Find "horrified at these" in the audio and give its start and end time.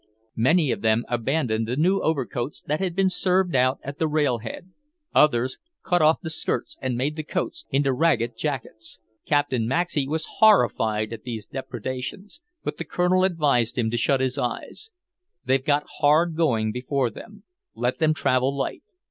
10.39-11.45